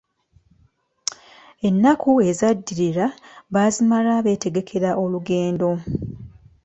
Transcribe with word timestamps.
Enaku 1.67 2.11
ezaddirira, 2.29 3.07
baazimala 3.53 4.13
betegekera 4.25 4.89
olugendo. 5.03 5.69